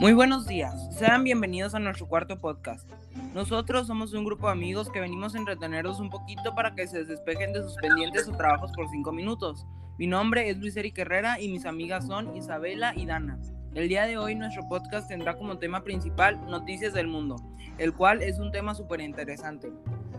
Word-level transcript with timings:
Muy 0.00 0.12
buenos 0.12 0.46
días, 0.46 0.94
sean 0.96 1.24
bienvenidos 1.24 1.74
a 1.74 1.80
nuestro 1.80 2.06
cuarto 2.06 2.38
podcast. 2.38 2.88
Nosotros 3.34 3.88
somos 3.88 4.14
un 4.14 4.24
grupo 4.24 4.46
de 4.46 4.52
amigos 4.52 4.88
que 4.90 5.00
venimos 5.00 5.34
a 5.34 5.38
entretenerlos 5.38 5.98
un 5.98 6.08
poquito 6.08 6.54
para 6.54 6.72
que 6.76 6.86
se 6.86 7.04
despejen 7.04 7.52
de 7.52 7.62
sus 7.64 7.74
pendientes 7.74 8.28
o 8.28 8.32
trabajos 8.32 8.70
por 8.76 8.88
cinco 8.90 9.10
minutos. 9.10 9.66
Mi 9.98 10.06
nombre 10.06 10.48
es 10.50 10.58
Luis 10.58 10.76
Eric 10.76 10.96
Herrera 10.98 11.40
y 11.40 11.48
mis 11.48 11.66
amigas 11.66 12.06
son 12.06 12.36
Isabela 12.36 12.92
y 12.94 13.06
Dana. 13.06 13.40
El 13.74 13.88
día 13.88 14.06
de 14.06 14.18
hoy 14.18 14.36
nuestro 14.36 14.68
podcast 14.68 15.08
tendrá 15.08 15.36
como 15.36 15.58
tema 15.58 15.82
principal 15.82 16.40
Noticias 16.46 16.92
del 16.92 17.08
Mundo, 17.08 17.34
el 17.78 17.92
cual 17.92 18.22
es 18.22 18.38
un 18.38 18.52
tema 18.52 18.76
súper 18.76 19.00
interesante. 19.00 19.72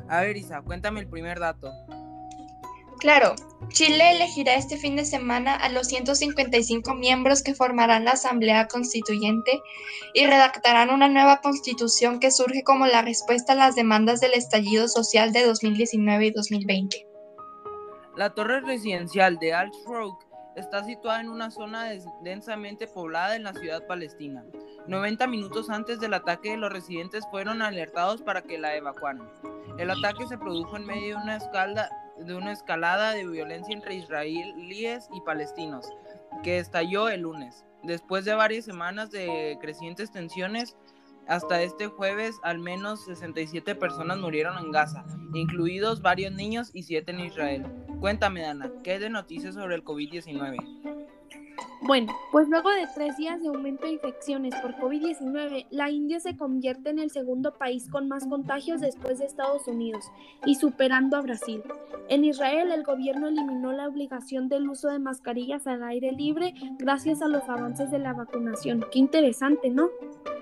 A 0.09 0.20
ver 0.20 0.36
Isa, 0.36 0.61
cuéntame 0.61 1.00
el 1.00 1.07
primer 1.07 1.39
dato. 1.39 1.71
Claro, 3.00 3.36
Chile 3.70 4.11
elegirá 4.11 4.55
este 4.55 4.75
fin 4.75 4.97
de 4.97 5.05
semana 5.05 5.55
a 5.55 5.70
los 5.70 5.88
155 5.88 6.95
miembros 6.95 7.43
que 7.43 7.55
formarán 7.55 8.04
la 8.04 8.12
Asamblea 8.12 8.67
Constituyente 8.67 9.62
y 10.13 10.26
redactarán 10.26 10.90
una 10.90 11.07
nueva 11.07 11.40
constitución 11.40 12.20
que 12.20 12.30
surge 12.30 12.63
como 12.63 12.88
la 12.88 13.02
respuesta 13.02 13.54
a 13.54 13.55
las 13.55 13.76
demandas 13.76 14.20
del 14.20 14.34
estallido 14.34 14.90
social 14.90 15.31
de 15.31 15.45
2019 15.45 16.26
y 16.26 16.31
2020. 16.31 17.07
La 18.17 18.34
torre 18.34 18.59
residencial 18.59 19.38
de 19.40 19.54
Al 19.54 19.71
Shrouk 19.71 20.29
está 20.59 20.84
situada 20.84 21.22
en 21.22 21.30
una 21.30 21.52
zona 21.52 21.90
densamente 22.22 22.88
poblada 22.88 23.36
en 23.36 23.44
la 23.44 23.54
ciudad 23.54 23.86
palestina. 23.88 24.44
90 24.88 25.27
minutos 25.27 25.70
antes 25.70 25.99
del 25.99 26.13
ataque, 26.13 26.58
los 26.58 26.72
residentes 26.72 27.26
fueron 27.32 27.62
alertados 27.62 28.22
para 28.22 28.41
que 28.41 28.58
la 28.58 28.76
evacuaran. 28.76 29.30
El 29.77 29.91
ataque 29.91 30.27
se 30.27 30.38
produjo 30.38 30.77
en 30.77 30.85
medio 30.85 31.18
de 31.18 31.23
una 31.23 31.40
de 32.18 32.35
una 32.35 32.52
escalada 32.52 33.13
de 33.13 33.26
violencia 33.26 33.73
entre 33.73 33.95
israelíes 33.95 35.08
y 35.13 35.22
palestinos, 35.22 35.88
que 36.44 36.60
estalló 36.60 37.07
el 37.07 37.21
lunes. 37.21 37.66
Después 37.84 38.26
de 38.26 38.34
varias 38.34 38.66
semanas 38.66 39.10
de 39.10 39.57
crecientes 39.62 40.12
tensiones, 40.12 40.76
hasta 41.30 41.62
este 41.62 41.88
jueves 41.88 42.40
al 42.44 42.60
menos 42.60 43.05
67 43.05 43.76
personas 43.76 44.18
murieron 44.18 44.58
en 44.58 44.72
Gaza, 44.72 45.05
incluidos 45.34 46.02
varios 46.02 46.34
niños 46.34 46.71
y 46.74 46.84
7 46.84 47.12
en 47.12 47.20
Israel. 47.21 47.66
Cuéntame, 47.99 48.41
Dana, 48.41 48.71
¿qué 48.84 48.94
hay 48.94 48.99
de 48.99 49.10
noticias 49.12 49.54
sobre 49.54 49.76
el 49.76 49.84
COVID-19? 49.84 50.99
Bueno, 51.82 52.13
pues 52.32 52.49
luego 52.49 52.70
de 52.70 52.88
tres 52.94 53.16
días 53.16 53.41
de 53.41 53.48
aumento 53.48 53.85
de 53.85 53.94
infecciones 53.94 54.54
por 54.62 54.76
COVID-19, 54.76 55.68
la 55.70 55.90
India 55.90 56.20
se 56.20 56.36
convierte 56.36 56.90
en 56.90 56.99
el 56.99 57.10
segundo 57.10 57.54
país 57.58 57.88
con 57.90 58.10
más 58.10 58.27
contagios 58.27 58.82
después 58.82 59.20
de 59.20 59.26
Estados 59.26 59.66
Unidos 59.68 60.12
y 60.46 60.55
superando 60.55 61.16
a 61.16 61.21
Brasil. 61.21 61.63
En 62.10 62.26
Israel, 62.26 62.71
el 62.71 62.84
gobierno 62.84 63.30
eliminó 63.30 63.71
la 63.71 63.88
obligación 63.88 64.50
del 64.50 64.68
uso 64.68 64.90
de 64.90 65.00
mascarillas 65.00 65.68
al 65.68 65.84
aire 65.84 66.12
libre 66.12 66.53
gracias 66.78 67.22
a 67.22 67.30
los 67.30 67.47
avances 67.47 67.90
de 67.91 68.00
la 68.00 68.12
vacunación. 68.14 68.86
Qué 68.91 69.00
interesante, 69.00 69.69
¿no? 69.69 69.90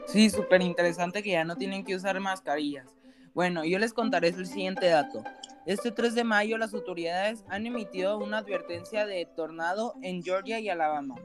Sí, 0.08 0.32
súper 0.32 0.64
interesante 0.64 1.22
que 1.22 1.32
ya 1.32 1.44
no 1.44 1.56
tienen 1.56 1.84
que 1.84 1.96
usar 1.96 2.20
mascarillas. 2.20 2.96
Bueno, 3.36 3.64
yo 3.64 3.78
les 3.78 3.94
contaré 3.94 4.30
el 4.30 4.48
siguiente 4.48 4.88
dato. 4.88 5.24
Este 5.68 5.92
3 5.92 6.16
de 6.16 6.24
mayo 6.24 6.58
las 6.58 6.74
autoridades 6.74 7.44
han 7.50 7.66
emitido 7.66 8.18
una 8.20 8.38
advertencia 8.38 9.06
de 9.06 9.26
tornado 9.26 9.96
en 10.02 10.24
Georgia 10.24 10.62
y 10.62 10.70
Alabama. 10.70 11.16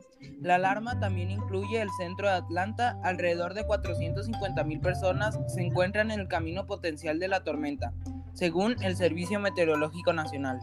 La 0.41 0.57
alarma 0.57 0.98
también 0.98 1.31
incluye 1.31 1.81
el 1.81 1.89
centro 1.97 2.27
de 2.27 2.35
Atlanta. 2.35 2.98
Alrededor 3.05 3.55
de 3.55 3.65
450 3.65 4.65
mil 4.65 4.81
personas 4.81 5.39
se 5.47 5.63
encuentran 5.63 6.11
en 6.11 6.19
el 6.19 6.27
camino 6.27 6.67
potencial 6.67 7.20
de 7.20 7.29
la 7.29 7.45
tormenta, 7.45 7.93
según 8.35 8.83
el 8.83 8.97
Servicio 8.97 9.39
Meteorológico 9.39 10.13
Nacional. 10.13 10.59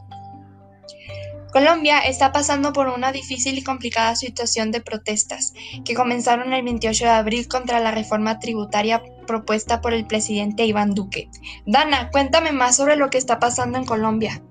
Colombia 1.53 1.99
está 1.99 2.33
pasando 2.33 2.73
por 2.73 2.89
una 2.89 3.13
difícil 3.13 3.57
y 3.57 3.63
complicada 3.63 4.13
situación 4.17 4.71
de 4.71 4.81
protestas 4.81 5.53
que 5.85 5.93
comenzaron 5.93 6.51
el 6.51 6.63
28 6.63 7.05
de 7.05 7.11
abril 7.11 7.47
contra 7.47 7.79
la 7.79 7.91
reforma 7.91 8.39
tributaria 8.39 9.01
propuesta 9.29 9.79
por 9.79 9.93
el 9.93 10.07
presidente 10.07 10.65
Iván 10.65 10.95
Duque. 10.95 11.29
Dana, 11.67 12.09
cuéntame 12.09 12.51
más 12.51 12.75
sobre 12.75 12.95
lo 12.95 13.11
que 13.11 13.19
está 13.19 13.37
pasando 13.39 13.77
en 13.77 13.85
Colombia. 13.85 14.41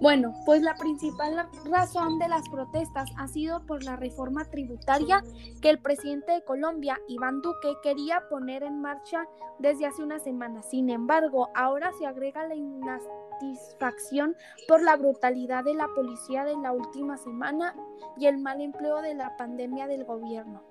Bueno, 0.00 0.34
pues 0.46 0.62
la 0.62 0.74
principal 0.74 1.48
razón 1.70 2.18
de 2.18 2.28
las 2.28 2.48
protestas 2.48 3.10
ha 3.18 3.28
sido 3.28 3.64
por 3.66 3.84
la 3.84 3.94
reforma 3.94 4.46
tributaria 4.46 5.22
que 5.60 5.68
el 5.68 5.78
presidente 5.78 6.32
de 6.32 6.42
Colombia, 6.42 6.98
Iván 7.08 7.42
Duque, 7.42 7.74
quería 7.84 8.22
poner 8.30 8.62
en 8.62 8.80
marcha 8.80 9.26
desde 9.60 9.86
hace 9.86 10.02
una 10.02 10.18
semana. 10.18 10.62
Sin 10.62 10.88
embargo, 10.88 11.50
ahora 11.54 11.92
se 11.98 12.06
agrega 12.06 12.48
la 12.48 12.98
satisfacción 13.38 14.34
por 14.66 14.82
la 14.82 14.96
brutalidad 14.96 15.62
de 15.62 15.74
la 15.74 15.88
policía 15.94 16.44
de 16.44 16.56
la 16.56 16.72
última 16.72 17.16
semana 17.18 17.76
y 18.16 18.26
el 18.26 18.38
mal 18.38 18.60
empleo 18.60 19.02
de 19.02 19.14
la 19.14 19.36
pandemia 19.36 19.86
del 19.86 20.04
gobierno. 20.04 20.62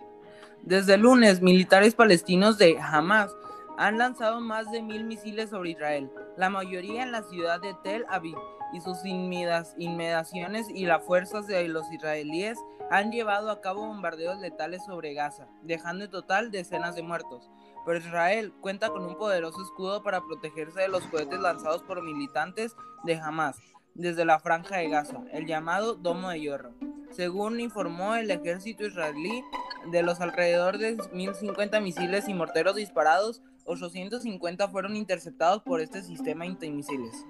Desde 0.64 0.98
lunes, 0.98 1.42
militares 1.42 1.96
palestinos 1.96 2.58
de 2.58 2.80
Hamas 2.80 3.32
han 3.78 3.98
lanzado 3.98 4.42
más 4.42 4.72
de 4.72 4.82
mil 4.82 5.04
misiles 5.04 5.50
sobre 5.50 5.72
Israel, 5.72 6.12
la 6.38 6.50
mayoría 6.50 7.04
en 7.04 7.12
la 7.12 7.24
ciudad 7.24 7.60
de 7.60 7.76
Tel 7.84 8.06
Aviv 8.10 8.38
y 8.74 8.82
sus 8.82 9.00
inmediaciones 9.06 10.68
y 10.70 10.86
las 10.86 11.04
fuerzas 11.04 11.48
de 11.48 11.68
los 11.68 11.92
israelíes 11.92 12.58
han 12.90 13.12
llevado 13.12 13.52
a 13.52 13.62
cabo 13.62 13.88
bombardeos 13.88 14.40
letales 14.40 14.84
sobre 14.86 15.14
Gaza, 15.14 15.48
dejando 15.64 16.06
en 16.06 16.12
total 16.12 16.52
decenas 16.52 16.96
de 16.96 17.04
muertos 17.04 17.50
pero 17.86 18.00
Israel 18.00 18.54
cuenta 18.62 18.90
con 18.90 19.06
un 19.06 19.18
poderoso 19.18 19.62
escudo 19.62 20.04
para 20.04 20.22
protegerse 20.22 20.82
de 20.82 20.88
los 20.88 21.04
cohetes 21.08 21.40
lanzados 21.40 21.82
por 21.84 22.04
militantes 22.04 22.76
de 23.04 23.16
Hamas 23.16 23.58
desde 23.94 24.24
la 24.24 24.40
franja 24.40 24.78
de 24.78 24.90
Gaza, 24.90 25.24
el 25.34 25.46
llamado 25.46 25.96
Domo 25.96 26.30
de 26.30 26.40
Hierro. 26.40 26.72
Según 27.12 27.60
informó 27.60 28.16
el 28.16 28.32
ejército 28.32 28.86
israelí, 28.86 29.44
de 29.86 30.04
los 30.04 30.22
alrededor 30.22 30.78
de 30.78 30.98
1.050 30.98 31.82
misiles 31.82 32.28
y 32.28 32.34
morteros 32.34 32.76
disparados, 32.76 33.42
850 33.66 34.68
fueron 34.70 34.96
interceptados 34.96 35.62
por 35.64 35.82
este 35.82 36.02
sistema 36.04 36.46
antimisiles. 36.46 37.26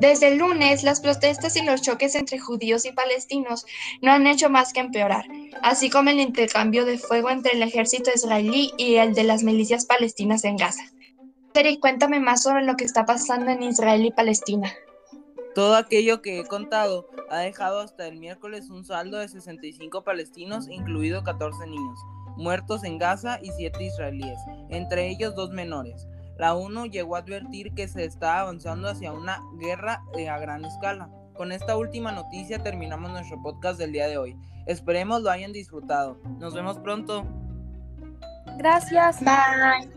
Desde 0.00 0.28
el 0.28 0.38
lunes, 0.38 0.82
las 0.82 1.00
protestas 1.00 1.56
y 1.56 1.62
los 1.62 1.82
choques 1.82 2.14
entre 2.14 2.38
judíos 2.38 2.84
y 2.84 2.92
palestinos 2.92 3.66
no 4.00 4.12
han 4.12 4.26
hecho 4.26 4.48
más 4.48 4.72
que 4.72 4.80
empeorar, 4.80 5.24
así 5.62 5.90
como 5.90 6.10
el 6.10 6.20
intercambio 6.20 6.84
de 6.84 6.98
fuego 6.98 7.30
entre 7.30 7.52
el 7.52 7.62
ejército 7.62 8.10
israelí 8.14 8.72
y 8.78 8.96
el 8.96 9.14
de 9.14 9.24
las 9.24 9.42
milicias 9.42 9.84
palestinas 9.84 10.44
en 10.44 10.56
Gaza. 10.56 10.84
Terry, 11.52 11.78
cuéntame 11.78 12.20
más 12.20 12.42
sobre 12.42 12.62
lo 12.62 12.76
que 12.76 12.84
está 12.84 13.04
pasando 13.04 13.50
en 13.50 13.62
Israel 13.62 14.04
y 14.04 14.12
Palestina. 14.12 14.72
Todo 15.58 15.74
aquello 15.74 16.22
que 16.22 16.38
he 16.38 16.44
contado 16.44 17.08
ha 17.30 17.38
dejado 17.38 17.80
hasta 17.80 18.06
el 18.06 18.16
miércoles 18.16 18.70
un 18.70 18.84
saldo 18.84 19.18
de 19.18 19.26
65 19.26 20.04
palestinos, 20.04 20.68
incluidos 20.68 21.24
14 21.24 21.66
niños, 21.66 21.98
muertos 22.36 22.84
en 22.84 22.96
Gaza 22.96 23.40
y 23.42 23.50
7 23.50 23.82
israelíes, 23.82 24.38
entre 24.68 25.08
ellos 25.08 25.34
dos 25.34 25.50
menores. 25.50 26.06
La 26.36 26.54
ONU 26.54 26.86
llegó 26.86 27.16
a 27.16 27.18
advertir 27.18 27.74
que 27.74 27.88
se 27.88 28.04
está 28.04 28.38
avanzando 28.38 28.88
hacia 28.88 29.12
una 29.12 29.42
guerra 29.58 30.04
eh, 30.16 30.28
a 30.28 30.38
gran 30.38 30.64
escala. 30.64 31.10
Con 31.34 31.50
esta 31.50 31.76
última 31.76 32.12
noticia 32.12 32.62
terminamos 32.62 33.10
nuestro 33.10 33.42
podcast 33.42 33.80
del 33.80 33.90
día 33.90 34.06
de 34.06 34.16
hoy. 34.16 34.36
Esperemos 34.66 35.22
lo 35.22 35.30
hayan 35.32 35.52
disfrutado. 35.52 36.20
Nos 36.38 36.54
vemos 36.54 36.78
pronto. 36.78 37.26
Gracias. 38.58 39.18
Bye. 39.24 39.90